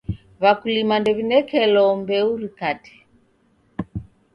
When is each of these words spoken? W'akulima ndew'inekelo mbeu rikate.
W'akulima 0.41 0.95
ndew'inekelo 0.99 1.83
mbeu 2.01 2.29
rikate. 2.41 2.93